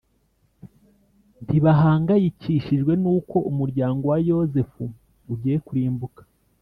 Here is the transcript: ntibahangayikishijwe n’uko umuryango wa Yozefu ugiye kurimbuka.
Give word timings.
ntibahangayikishijwe 1.45 2.93
n’uko 3.01 3.37
umuryango 3.51 4.03
wa 4.11 4.17
Yozefu 4.29 4.83
ugiye 5.33 5.57
kurimbuka. 5.67 6.21